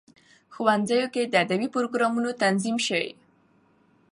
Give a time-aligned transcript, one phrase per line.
[0.53, 3.03] ښوونځیو کې دي ادبي پروګرامونه تنظیم سي.